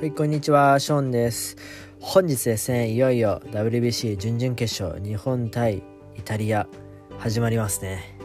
[0.00, 1.58] はい、こんにちは、ショーンです。
[2.00, 5.82] 本日ですね、いよいよ WBC 準々決勝、日本対
[6.16, 6.66] イタリア、
[7.18, 8.16] 始まりますね。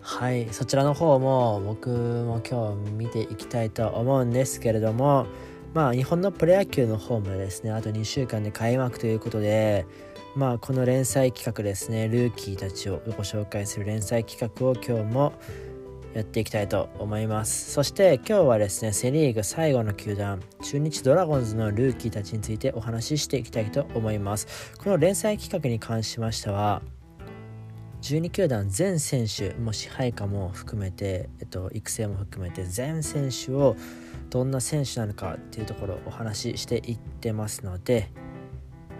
[0.00, 5.26] はい、そちらの方も僕も今日見ていきたいと思うんですけれども、
[5.72, 9.86] まあ、日本のプロ野球の方もですね、あと2週間で開幕ということで、
[10.34, 15.32] まあ、この連載企画ですね、ルーキーたちをご紹介する連載企画を今日も
[16.14, 17.72] やっていきたいと思います。
[17.72, 24.76] そして今日はですねセ・リーグ最後の球団中日ドラゴンズのルーキーたちについてお話ししていきたいと思います。
[24.78, 26.82] この連載企画に関しましては
[28.02, 33.76] 12球団全選手も支配下も含めて、えっと、育成も含めて全選手を
[34.28, 38.10] どんな選手なのかっていうところをお話ししていってますので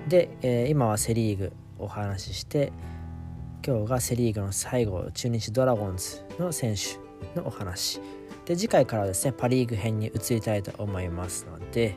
[0.06, 2.73] で、えー、今はセ・リーグお話しして
[3.67, 7.02] 今日がセ・リーグの最後中日ドラゴンズの選手
[7.35, 8.01] のお話。
[8.45, 11.97] で次回からですねパ・リーグ編に移りたいと思いますので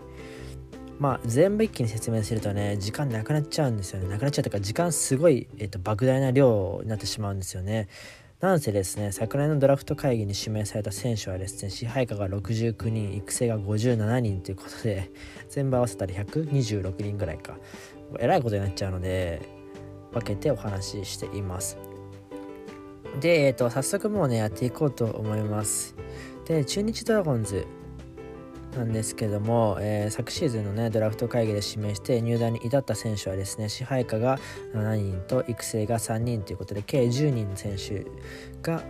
[1.00, 4.08] まあ全部一気に説明するとね時間なくなっちゃうんですよね。
[4.08, 7.88] なくなっちゃうというか時間すごい、えーと、莫大な量になってしまうんですよね。
[8.40, 15.10] なんせですね昨年のドラフト会議に指名された選手はですね支配下が69人育成が57人ということで
[15.50, 17.58] 全部合わせたら126人ぐらいか。
[18.20, 19.42] えらいことになっちゃうので
[20.14, 21.95] 分けてお話ししています。
[23.20, 25.96] で、えっ、ー、と、早速もうね、やっていこうと思います。
[26.46, 27.66] で、中日ドラゴンズ
[28.76, 34.38] なんですけども、えー、昨シーズンのね、ドラフト会議で指名して入団に至った選手はですね、支配下が
[34.74, 38.06] 7人と育成が3人ということで、計10人の選手
[38.62, 38.84] が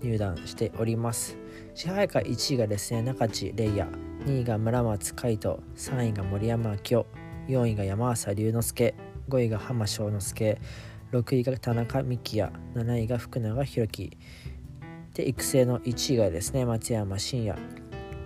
[0.00, 1.36] 入団しております。
[1.74, 3.90] 支配下1位がですね、中地玲也、
[4.24, 7.06] 2位が村松海斗、3位が森山明夫、
[7.48, 8.94] 4位が山浅龍之介、
[9.28, 10.60] 5位が浜翔之介、
[11.12, 14.16] 6位が田中幹也7位が福永宏樹。
[15.14, 17.58] で育成の1位がですね松山真也。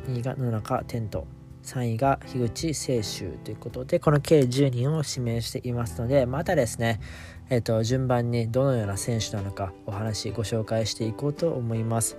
[0.08, 1.24] 2位が野中天斗。
[1.62, 3.38] 3位が樋口清舟。
[3.44, 7.00] ということでこの計10人を指名していますのでまたですね
[7.50, 12.16] え、ー、と順番にどのような選手なのかお話ご紹介していこうと思います。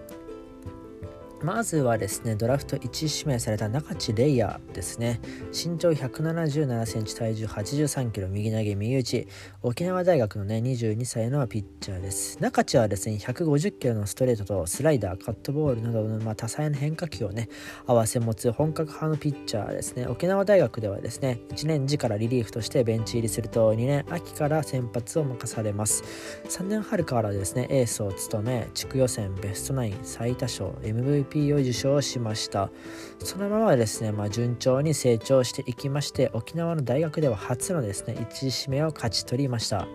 [1.43, 5.19] まずはですねドラフト1指名された中地レイヤーですね。
[5.51, 9.27] 身長177センチ体重83キロ右投げ右打ち。
[9.61, 12.41] 沖縄大学のね22歳のピッチャーです。
[12.41, 17.49] 中地はですね150キロのストレートとスライダーカットボールなどの、まあ、多彩な変化球をね
[17.85, 20.07] 合わせ持つ本格派のピッチャーですね。
[20.07, 26.03] 沖縄大学ではですね1年時からリリーフとしてベンチ入りすると2年秋から先発を任されます。
[26.47, 32.69] 3年春からですねエースを務め地区予選ベストナイン最多勝 MVP p を受賞しました。
[33.19, 39.87] そのままですね、まあ、順調に成長していきまして沖縄の大学では初のですね1位指名を勝ち取りました。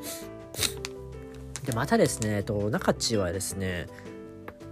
[1.65, 3.87] でまたですね、と、中地はですね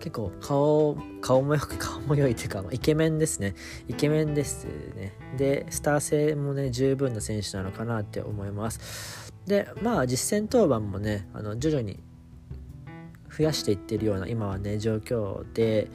[0.00, 3.54] 結構顔顔もよく 顔も良いというかイケメンですね。
[3.86, 5.14] イケメンですね。
[5.36, 9.32] でスター性もね十分な選手なのかなって思います。
[9.46, 12.00] でまあ実戦登板もねあの徐々に
[13.36, 15.90] 増やしていってるような今はね状況で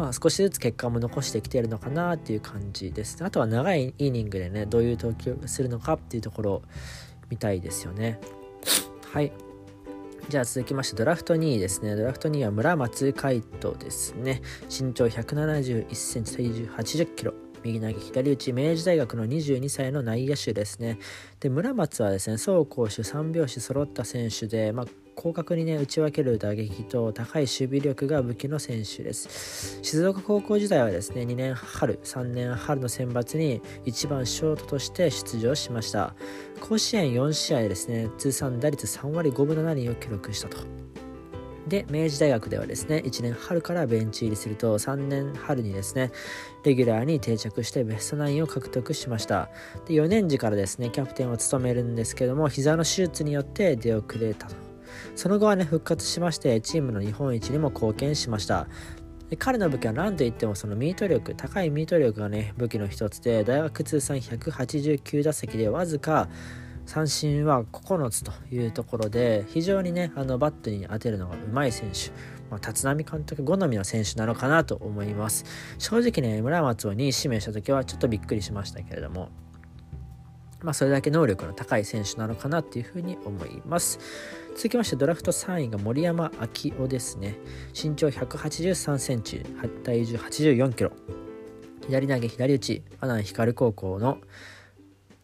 [0.00, 3.22] まあ、少しずつ結果も残してきているのかなっていう感じです。
[3.22, 6.62] あとは長いイニングでね、どういう投球するのかっていうところを
[7.28, 8.18] 見たいですよね。
[9.12, 9.30] はい。
[10.30, 11.96] じゃあ続きましてドラフト2位ですね。
[11.96, 14.40] ドラフト2位は村松海斗ですね。
[14.70, 17.34] 身長171センチ、体重80キロ。
[17.62, 20.98] 右投げ左打ち明治大学の22歳の内野手ですね。
[21.40, 24.86] で村松はですね走攻守3拍子揃った選手で、まあ、
[25.20, 29.78] 広角にね打ち分ける打撃と高い守備力が武器の選手です。
[29.82, 36.14] 静岡高校時代はですね2年春3年春の選抜に1番ショートとして出場しました。
[36.60, 40.56] 甲子園4試合ですね通算打率3割5分7厘を記録したと。
[41.68, 46.12] で明治大学ではですね1年春からベンチ入りすると3年春にですね
[46.64, 49.50] レギュラーに定着してベストナインを獲得しました。
[49.86, 54.69] で4年時からですねキャプテンを務めるんですけども膝の手術によって出遅れたと。
[55.14, 58.68] その後はね復活しましてチームの日本一にも貢献しました。
[59.38, 66.28] 彼の武器は何といってもそのミート力高いミート力がね武器の一つで大学通算189打席でわずか
[66.84, 72.10] 三振は9つというところで非常にねあのバットに当てるのがうまい選手、
[72.50, 75.44] まあ、立浪監督好みの選手なのかなと思います。
[75.78, 79.28] 正直ね村松を2位指名した時はちょっとびっくりしましたけれども。
[80.62, 83.98] まあ、それだけ能力の高い選手なのかなっていうふうに思います。
[84.56, 87.38] 続きましてドラフト3位が森山明夫ですね。
[87.74, 89.40] 身長183センチ、
[89.84, 90.92] 体重84キロ。
[91.86, 94.18] 左投げ左打ち、阿南光高校の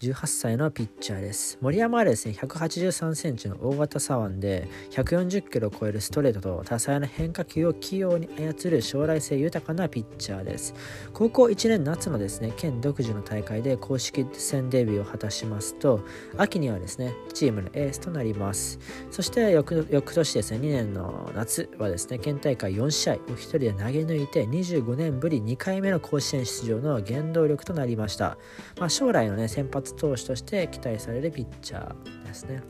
[0.01, 1.57] 18歳のピッチャーです。
[1.63, 10.75] 森山はですね183センチの大型左腕で140キロを超えるストレートと多彩な変化球を器用に操る将来性豊かなピッチャーです。
[11.15, 16.01] 高校1年夏のですね県独自の大会で公式戦デビューを果たしますと
[16.37, 18.79] 秋にはですねチームのエースとなります。
[19.11, 28.37] そして翌翌年ですね2年の夏はですね県大会4試合を1人で投げ抜いて25年ぶり2回目の甲子園出場の原動力となりました、
[28.79, 32.63] まあ、将来のね先発投手として期待されるピッチャーですね。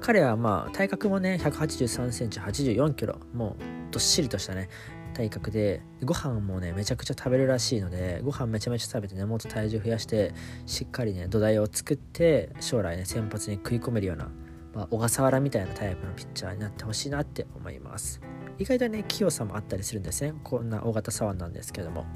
[0.00, 3.18] 彼はまあ体格もね183センチ84キロ。
[3.32, 4.68] もうどっしりとしたね
[5.14, 10.32] 体格でご飯もねめちゃくちゃ食べるらしいのでご飯めちゃめちゃ食べてねもっと体重増やして
[10.66, 14.30] しっかりね土台を作って将来ね先発に食い込めるような、
[14.74, 18.20] まあ、小笠原みたいなタイプのピッチャーになってほしいなって思います。
[18.58, 20.34] 意外とね器用さもあったりするんですね。
[20.44, 22.06] こんな大型左腕なんですけども。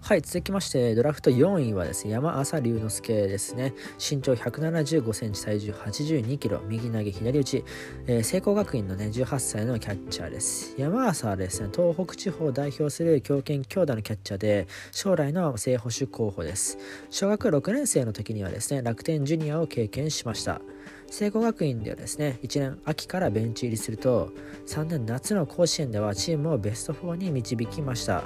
[0.00, 3.74] はい続きましてドラフト4位はですね山浅龍之介ですね。
[3.98, 7.64] 身長175センチ体重82キロ右投げ左打ち、
[8.06, 10.74] えー、聖光学院のね18歳のキャッチャーです。
[10.78, 16.78] 山浅はですね東北地方を代表する強肩強打のキャッチャーで将来の正捕手候補です。
[17.10, 20.62] 小学6年生の時にはですね楽天ジュニアを経験しました。
[21.10, 24.30] 聖光学院ではですね1年秋からベンチ入りすると
[24.66, 28.24] 3年夏の甲子園ではチームをベスト4に導きました。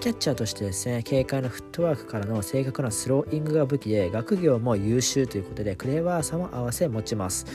[0.00, 7.46] キャッチャーとしてですね軽快なフットワークからの正確なスローイングが武器で学業も優秀ということでクレバーさも合わせ持ちます。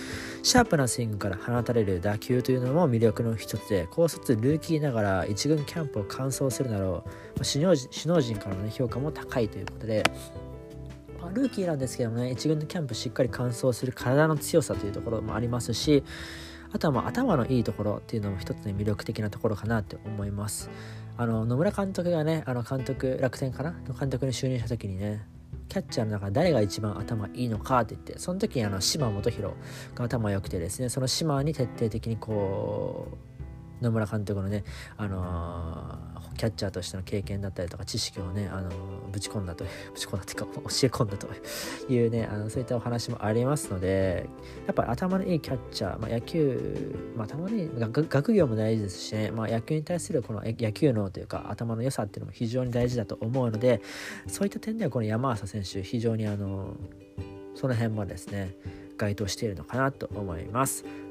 [0.43, 7.03] シャープなスイングから放たれる打球というのも魅力の一つで高卒ルーキーながら一軍キャンプを完走するなど
[7.35, 10.03] 首脳首脳陣からの、評価も高いということで、
[11.33, 16.03] ルーキーなんですけどもね一軍のキャンプしっかり完走する体の強さというところもありますし
[16.71, 20.69] あとはまあ頭のいいところっていうのも一つの魅力的なところかなって思います。
[21.17, 23.71] あの野村監督がねあの監督楽天かな？
[23.87, 25.25] の監督に就任した時にね
[25.67, 29.53] キャッチャーの中誰が一番頭いいのかって言ってその時にあの島本博
[29.95, 33.07] が頭良くてですねその島に徹底的にこ
[33.81, 34.63] う野村監督のね、
[34.97, 35.99] あの
[36.37, 38.69] キャッチャーとしての経験だったりとか知識をね、あの
[39.11, 41.27] ぶち込んだとぶち込んだという か 教え込んだと
[41.91, 44.29] いうねあのそういったお話もありますので
[44.65, 53.81] やっぱり頭のいいキャッチャー、まあ、野球、まあ、頭のいい学業も大事ですしね、まあ、野球に対するこの野球脳というか頭の良さっていうのも非常に大事だと思うので
[54.27, 56.75] そういった点ではこの山浅選手非常にあの
[57.55, 58.55] その辺もですね
[58.97, 61.06] 該当しているのかなと思います。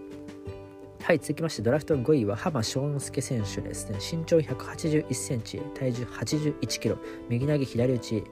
[1.07, 3.99] はい、続きましてドラフト5位は浜翔之介選手ですね。
[3.99, 6.99] 身長181センチ、体重81キロ、
[7.29, 8.25] 右投げ左打ち、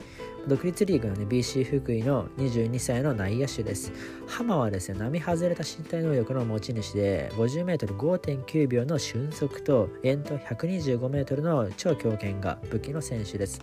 [0.46, 3.92] 独立リーグの、ね、BC 福井の22歳の内野手です。
[4.26, 13.62] 浜はですね、並外れた身体能力の持ち主で、50m5.9 秒の俊足と、遠投 125m の超強肩が武器の選手です。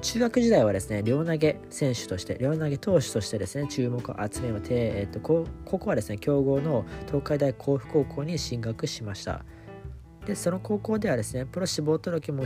[0.00, 9.44] 中学時代はですね、両投げ選手として、両投げ投手としてですね、注目を集めて、えっと、ここはですね、強豪の東海大甲府高校に進学しました。
[10.26, 12.44] で、その高校ではですね、プロ志望届も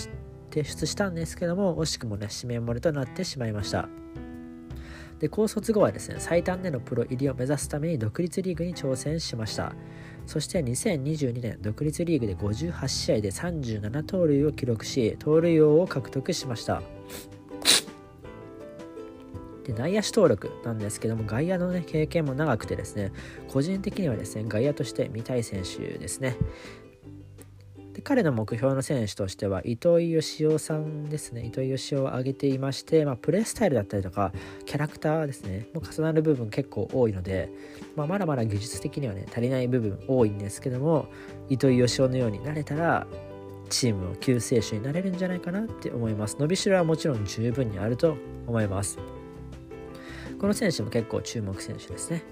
[0.56, 3.88] 提出したんですけども惜しくもね指名漏れとなってしまいました。
[5.18, 9.74] で高卒後はですね最短でのプロ入りを目指すために独立リーグに挑戦しました。
[10.24, 16.82] そして2022年独立リーグで58試合で37盗塁を記録し盗塁王を獲得しました。
[19.64, 23.12] で内野手登録なんですけども外野の、ね、経験も長くてですね
[23.48, 26.36] 個人的にはですね外野として見たい選手ですね。
[27.96, 31.46] で彼の目標の選手としては糸井義雄さんですね。
[31.46, 34.34] 糸井義雄を挙げていまして、まあ、プレースタイルだったりとか
[34.66, 35.68] キャラクターですね。
[35.72, 37.48] も重なる部分結構多いので、
[37.96, 41.06] まあ、まだまだ技術的にはね足りない部分多いんですけども
[41.48, 43.06] 糸井義雄のようになれたら
[43.70, 46.36] チームの救世主になれるんじゃないかなって思います。
[46.38, 48.98] 伸びしろはもちろん十分にあると思います。
[50.38, 52.22] この選手も結構注目選手ですね。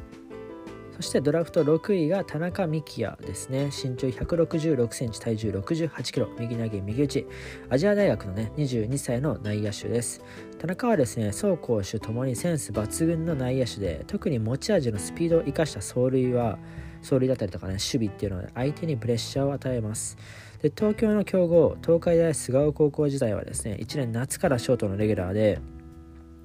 [0.97, 3.65] そしてドラフト6位が田中幹也ですね。
[3.65, 7.27] 身長166センチ、体重68キロ、右投げ、右打ち。
[7.69, 10.23] アジア大学のね、22歳の内野手です。
[10.61, 16.59] 田中はですね、走攻守ともにセンス抜群の内野手で、特に持ち味のスピードを生かした走塁は、
[17.01, 20.17] 走塁だったりとかね、守備っていうのは相手にプレッシャーを与えます。
[20.63, 25.59] で東京の強豪、東海大菅生高校時代はですね、1年夏からショートのレギュラーで、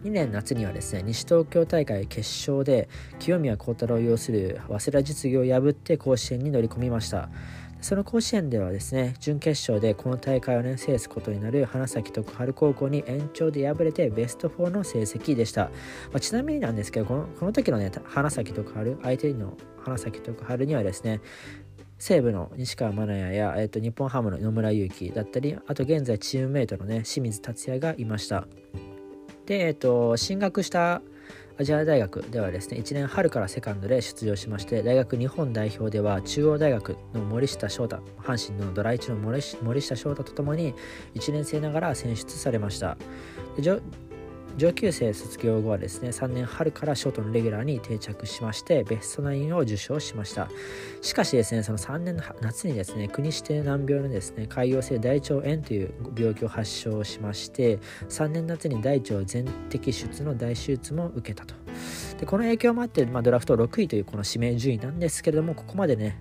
[0.04, 2.88] 2年夏にはですね西東京大会決勝で
[3.20, 7.30] 清宮幸太郎を擁する早稲田実業を破って甲子園に乗り込みました。
[7.82, 15.72] その甲子園ではですね準決勝でこの大会を、ね、制すことになる花咲徳栄高校に延長で敗れてベスト4の成績でした、ま
[16.16, 21.22] あ、ちなみになんですけどこのこの時のね花咲徳栄相手の花咲徳栄にはですね
[21.98, 28.46] 西武の西川真也や、えー、と日本ハムの野村勇輝だったりあと現在チームメイトのね清水達也がいました。
[29.50, 31.02] で、えっと、進学した
[31.58, 40.76] アジア大学ではですね1年春からセカンドで出場しまして大学日本代表では中央大学の森下翔太阪神のドラ1の森下翔太とともに
[41.16, 42.96] 1年生ながら選出されました。
[44.60, 50.50] 上級生卒業後はですね3年春からショートのレギュラーに定着しましてベストナインを受賞しました。
[51.02, 61.56] しかしですねその3年の夏にですね国指定難病のですね潰瘍性大腸炎という病気を発症しまして3年夏に大腸全摘出の大手術も受けたと。
[62.20, 66.20] でこの影響もあって、まあ、ドラフト6位というこの指名順位なんですけれどもここまでね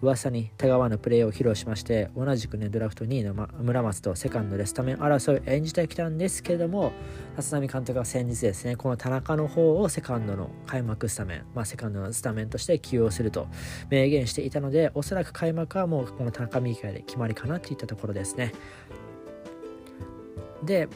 [0.00, 6.92] 噂に田川のプレーを披露しまして同じくねドラフト2位の、ま、村松とセカンドでスタメン争いを演じてきたんですけれども
[7.36, 13.48] 立浪監督は先日ですねこの田中の方をセカンドの開幕スタメン、まあ、セカンドのスタメンとして起用すると
[13.90, 18.52] 明言していたのでおそらく開幕はもうこの田中美希で決まりかなといったところですね。
[20.62, 20.88] で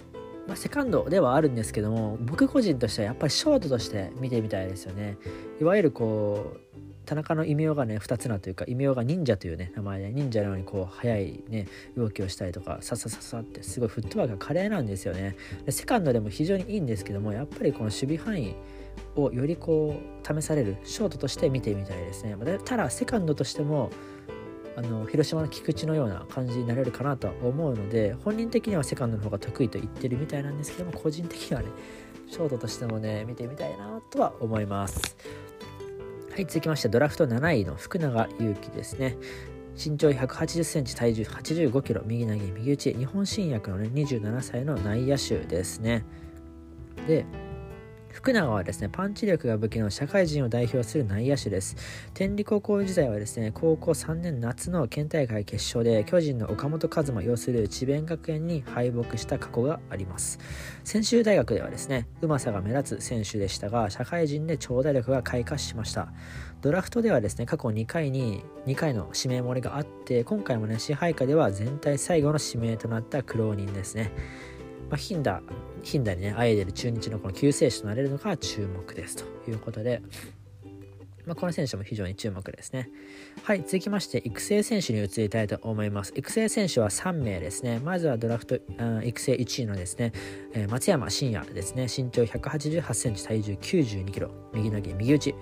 [0.47, 5.16] まあ、セカンドではあるんですけども僕個人としてはやっぱりショートとして見てみたいですよね。
[5.61, 6.72] いわゆるこう
[7.04, 11.66] 田中の異名がね2つなというか異名が忍者というね名前で忍者のようにこう速いね
[11.97, 15.37] 動きをしたりとかささささってすごいフットワークが華麗なんですよね。
[15.64, 18.54] でセカンドでも非常にいいんですけどもやっぱりこの守備範囲
[19.16, 22.37] をよりこう試されるショートとして見てみたいですね。
[22.64, 23.90] ただセカンドとしても
[24.76, 31.68] あの広島の菊池のような感じになれるかなとは思うので本人的にはセカンドの方が得意と言ってるみたいなんですけども個人的にはね
[32.28, 35.16] ショートとしてもね見てみたいなとは思います。
[36.33, 39.19] はい、続きましてドラフト7位の福永祐希ですね。
[39.77, 46.07] 身長180センチ、体重85キロ、右投げ、右打ち、日本新薬のね、27歳の内野手ですね。
[47.07, 47.27] で、
[48.12, 51.76] 福永はですね、パンチ力が武器の社会人を代表する内野手です。
[52.12, 60.38] 天理高校時代はですね、高校3年夏の県大会決勝で巨人の岡本和真擁する智弁学園に敗北した過去があります。
[60.85, 66.12] 専修大学ではですね、うまさが目立つ選手でしたが、社会人で長打力が開花しました。
[66.61, 74.12] ドラフトではですね、過去2回に2回の指名漏れがあって、今回もね、支配下では全体最後の指名となった苦労人ですね。
[74.92, 75.40] まあ、ヒンダ、
[75.82, 80.02] ヒンダにね、あえでる中日のこの救世主となれるのか注目ですということで、
[81.25, 82.90] まあ、この選手も非常に注目ですね。
[83.42, 86.12] はい、続きまして、育成選手に移りたいと思います。
[86.14, 87.80] 育成選手は3名ですね。
[87.82, 88.56] まずはドラフト
[89.02, 90.12] 育成1位のですね、
[90.52, 91.84] えー、松山真也ですね。
[91.84, 95.34] 身長188センチ、体重92キロ、右投げ、右打ち。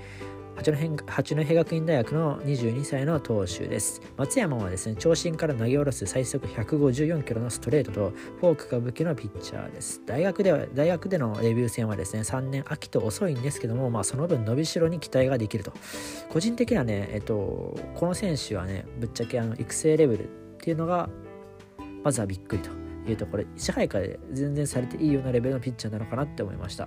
[0.61, 4.02] 八戸学院大学の22歳の投手です。
[4.19, 10.02] 松山はですね、長身から投げ下ろす最速154キロのストレートとフォークが武器のピッチャーです。
[10.05, 15.73] 大学では、大学でのデビュー戦はですね、3年秋と遅いんですけども、まあその分伸びしろに期待ができると。
[16.29, 20.26] 個人的にはね、えっと、この選手はね、ぶっちゃけあの育成レベルっ
[20.59, 21.09] ていうのが、
[22.05, 22.69] まずはびっくりと
[23.09, 26.87] いうところ、支配下で全然されていいようなレベルのピッチャーなのかなって思いました。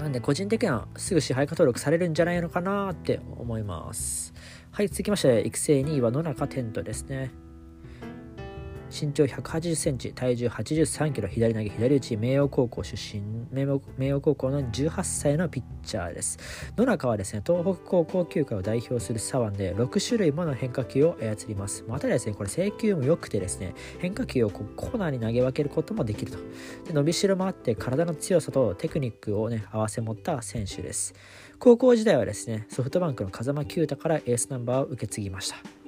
[0.00, 4.32] なんで個人的にはすぐ支配下登録されるんじゃないのかなって思います。
[4.70, 7.30] はい、続きまして、育成2位は野中テントですね。
[8.90, 16.38] 身長180センチ、体重83キロ、左投げ、左打ち、明桜高校出身、明桜高校の18歳のピッチャーです。
[16.76, 21.84] 野中はですね、東北高校球界を代表する左腕で6種類もの変化球を操ります。
[21.86, 26.38] またですね、これ制球も良くてですね、変化球をコーナーに投げ分けることもできると。
[26.86, 31.14] で伸びしろもあって体の強さとテクニックをね、合わせ持った選手です。
[31.58, 35.79] 高校時代はですね、ソフトバンクの風間球太からエースナンバーを受け継ぎました。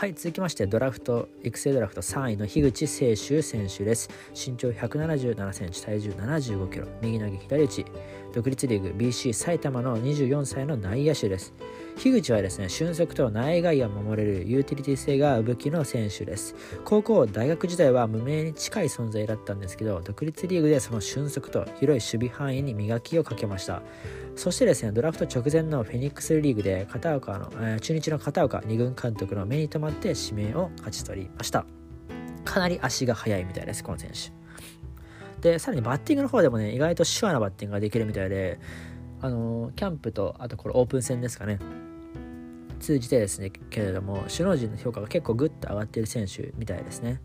[0.00, 4.08] はい続きましてドラフト育成ドラフト3位の樋口清修選手です。
[4.34, 6.86] 身長177センチ体重75キロ。
[7.02, 7.84] 右投げ左打ち。
[8.32, 11.54] 独立リーグ BC 埼玉の24歳の内野手です
[11.96, 23.82] 樋口はですね俊足と内外野を守れるユーティリティ性が武器の選手です高校大学時代は無名に近い存在だったんですけど独立リーグでその俊足と広い守備範囲に磨きをかけました
[24.36, 31.66] そしてですね、ドラフト直前のフェニックスリーグで片岡の、えー、中日の片岡2軍監督の目に留まって指名を勝ち取りました。
[32.44, 34.39] かなり足が速いみたいです、この選手。
[35.40, 38.58] で、さらにバッティングの方でもね、意外と手話なバッティングができるみたいで、
[39.20, 41.58] あの、キャンプと、あとこれオープン戦ですかね、
[42.78, 47.20] 通じてですね、けれども、首脳陣の評価が結構グッと上がっている選手みたいですね。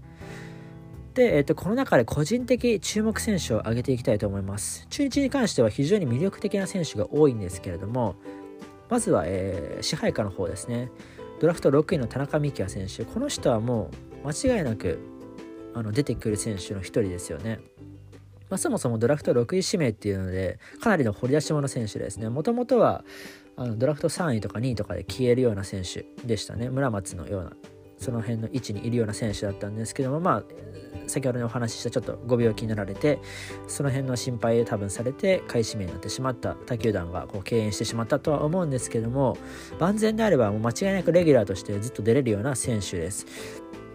[1.15, 4.86] で、えっと、この中で個人的注目選手を挙げていきたいと思います。
[4.89, 8.15] 中日に関しては非常に魅力的な選手が多いんですけれども、
[8.89, 10.91] まずは、えー、支配下の方ですね。
[11.39, 13.05] ドラフト6位の田中幹也選手。
[13.05, 13.89] この人はも
[14.24, 15.00] う間違いなく
[15.74, 17.60] あの出てくる選手の一人ですよね。
[18.49, 22.29] まあ、そもそもドラフト6位指名っていうので、かなりの掘り出し物選手ですね。
[22.29, 23.03] もともとは
[23.57, 26.69] あのドラフト3位とか2位とかで消えるような選手でしたね。
[26.69, 27.51] 村松のような
[27.97, 30.43] その辺の位置にいるような選手だったんですけどもまあ
[31.07, 33.19] 先ほどにお話ししたちょっとご病気になられて
[33.67, 39.37] その辺の心配を多分されて開始名になってしまった他球団がこう敬遠してしまったとは思うんですけども
[39.79, 43.25] 万全であればもう間違いなくレギュラーとしてずっと出れるような選手です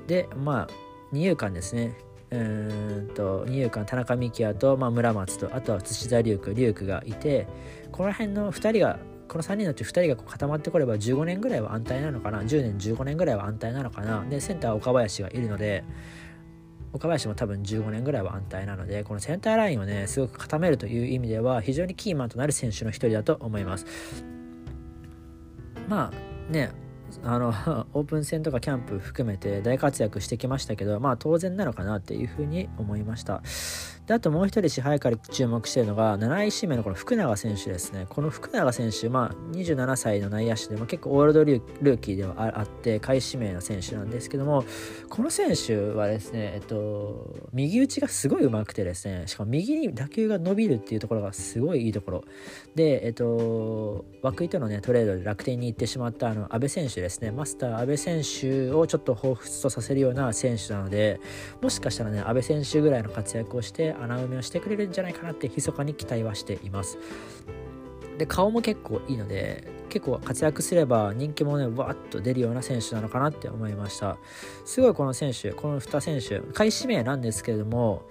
[0.06, 0.68] でまあ
[1.12, 1.96] 二遊間ですね
[2.30, 7.48] うんと二遊間田中幹也と、まあ、村松とあとは土田龍空龍空がいて
[7.90, 14.24] この辺の2人がこの3人のうち2人が固まってこれば15年ぐらいは安泰なのかな？10年15年ぐらいは安泰なのかな？
[14.28, 15.84] でセンター岡林がいるので
[16.92, 23.86] 岡林も多分15年ぐらいは安泰なのでこのセンターラインをねすごく固めるという意味では非常にキーマンとなる選手の一人だと思います。
[25.88, 26.72] まあね
[27.24, 27.48] あの
[27.94, 33.42] オープン戦とかキャンプ含めて大活躍してきましたけどまあ当然なのかなっていうふうに思いました。
[34.10, 38.06] であともう一人支配から注目しているのが7位指名のこの福永選手ですね。
[38.08, 44.64] この福永選手、まあ、27歳の内野手でも結構オールドルーキーではあって下位指名の選手なんですけども
[45.08, 52.24] この選手はですね、えっと、右打ちがすごい上手くてですねしかも右に打球が伸びるっていうところがすごいいいところ。
[52.74, 57.30] で、えっと、涌井との、ね、トレードで楽天に行ってしまったあの安倍選手ですね。
[57.30, 61.20] マスター安倍選手をちょっと彷彿とさせるような選手なので
[61.62, 66.98] もしかしたらね安倍選手ぐらいの活躍をして穴埋めをしてくれるんじゃないかなって密かに期待はしています。
[68.18, 74.18] で顔も結構いいので結構活躍すれば人気もねわっと出るような選手なのかなって思いました。
[74.64, 78.02] すごいこの選手この2選手開始名なんですけれども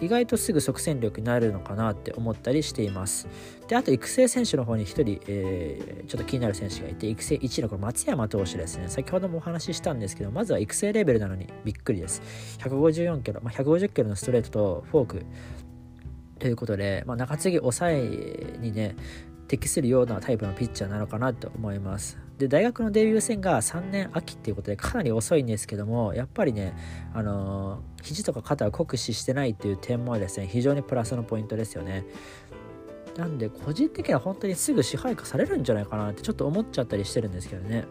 [0.00, 3.28] 意外とすぐ即戦力になるのかなって思ったりしています。
[3.68, 8.88] であと育成選手の方に1人、えー、ちょっと気になる選手がいて育成1位のこの松山投手ですね。
[8.88, 12.22] 先ほどもお話ししたんですけどまずは育成レベルなのにびっくりです。
[12.58, 15.22] 154キロ、まあ、150キロのストレートとフォーク。
[16.38, 18.96] ということで、まあ、中継ぎ抑えにね
[19.48, 22.23] 適するようなタイプのピッチャーなのかなと思います。
[22.38, 26.74] で大学のデビュー戦が3年秋っていうことでかなり遅いんですけどもやっぱりね
[27.14, 30.46] あの、肘とか肩を酷使してないっていう点もですね。
[30.46, 32.04] 非常にプラスのポイントですよね。
[33.16, 37.84] なんで個人的には本当にすぐ支配下されるんじゃないかなってちょっと思っちゃったりしてるんですけどね。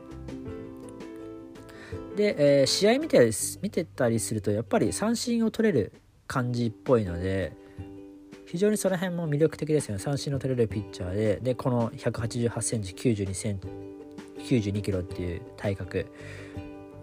[2.16, 3.32] で、えー、試合見て
[3.62, 5.94] 見てたりするとやっぱり三振を取れる
[6.28, 7.54] 感じっぽいので
[8.46, 10.00] 非常にその辺も魅力的ですよね。
[10.00, 11.40] 三振の取れるピッチャーで。
[11.42, 13.68] でこの1 8 8センチ9 2センチ
[14.44, 16.06] 92キロっていう体格。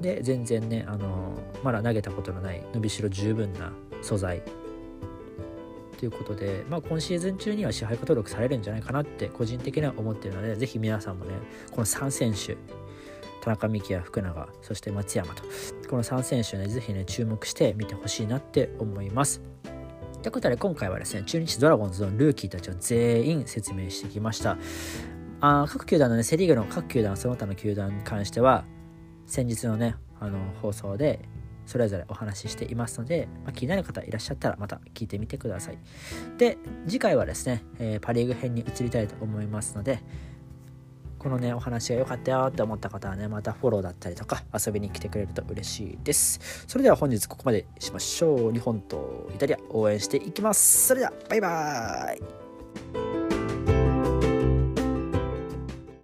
[0.00, 3.72] で全然ねあのまだ投げたことのない伸びしろ十分な
[4.03, 4.42] 素材。
[5.98, 11.35] ということで、まあ、今シーズン中には支配下登録されるんじゃないかなって個人的には思ってるのでぜひ皆さんもね
[11.70, 12.57] この3選手
[13.42, 15.42] 田中美希や福永そして松山と
[15.90, 19.42] この3選手ねぜひね注目して見てほしいなって思います。
[20.22, 24.57] ということで今回はですね中日ドラゴンズのルーキーたちを全員説明してきました。
[25.40, 28.64] あ各球団のね、セ・リーグの各球団、その他の球団に関しては、
[29.26, 31.20] 先日のね、あの放送で
[31.66, 35.79] それぞれお話ししていますので、まあ、気になる方いらっしゃったらまた聞いてみてください。
[36.37, 40.03] で、次回はですね、えー、パ・リーグ編に移りたいと思いますので、
[41.18, 46.64] このね、お話が良かったよって思った方はね、またフォローだったりとか遊びに来てくれると嬉しいです。
[46.66, 48.53] それでは本日ここまでしましょう。
[48.53, 50.88] 日本とイタリア応援していきます。
[50.88, 53.30] それでは、バイバーイ